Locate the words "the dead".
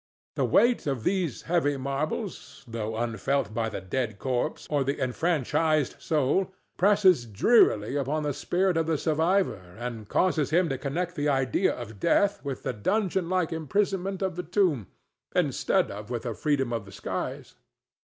3.69-4.17